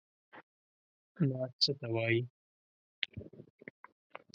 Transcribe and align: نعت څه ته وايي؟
نعت 1.27 1.51
څه 1.63 1.71
ته 1.79 1.87
وايي؟ 1.93 2.21